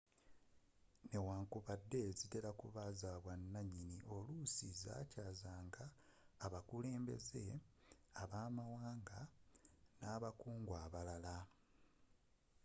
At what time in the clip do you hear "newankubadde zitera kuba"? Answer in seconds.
1.09-2.83